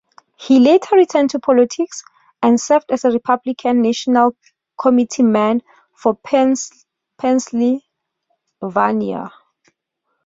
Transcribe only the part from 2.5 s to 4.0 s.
served as a Republican